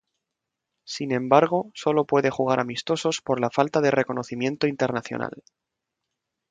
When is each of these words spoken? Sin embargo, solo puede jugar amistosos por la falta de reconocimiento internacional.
Sin 0.83 1.11
embargo, 1.11 1.69
solo 1.75 2.05
puede 2.05 2.31
jugar 2.31 2.59
amistosos 2.59 3.21
por 3.21 3.39
la 3.39 3.51
falta 3.51 3.81
de 3.81 3.91
reconocimiento 3.91 4.65
internacional. 4.65 5.43